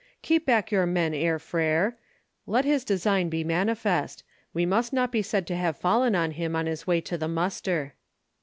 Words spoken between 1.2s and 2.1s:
Freiherr.